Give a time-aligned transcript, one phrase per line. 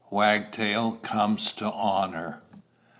[0.09, 2.41] WAGTAIL COMES TO HONOR.